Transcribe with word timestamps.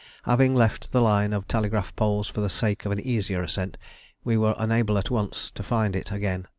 Having 0.23 0.55
left 0.55 0.91
the 0.93 0.99
line 0.99 1.31
of 1.31 1.47
telegraph 1.47 1.95
poles 1.95 2.27
for 2.27 2.41
the 2.41 2.49
sake 2.49 2.85
of 2.87 2.91
an 2.91 2.99
easier 2.99 3.43
ascent, 3.43 3.77
we 4.23 4.35
were 4.35 4.55
unable 4.57 4.97
at 4.97 5.11
once 5.11 5.51
to 5.53 5.61
find 5.61 5.95
it 5.95 6.11
again. 6.11 6.47